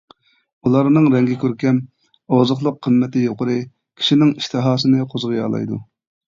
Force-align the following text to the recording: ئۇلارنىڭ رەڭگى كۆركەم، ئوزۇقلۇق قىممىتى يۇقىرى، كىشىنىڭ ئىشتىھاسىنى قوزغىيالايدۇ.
ئۇلارنىڭ 0.69 1.09
رەڭگى 1.15 1.37
كۆركەم، 1.43 1.77
ئوزۇقلۇق 2.39 2.81
قىممىتى 2.87 3.23
يۇقىرى، 3.27 3.61
كىشىنىڭ 3.69 4.35
ئىشتىھاسىنى 4.41 5.09
قوزغىيالايدۇ. 5.15 5.83